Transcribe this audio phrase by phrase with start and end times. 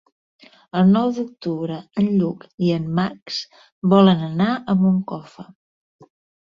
[0.79, 3.39] El nou d'octubre en Lluc i en Max
[3.95, 5.51] volen anar a Moncofa.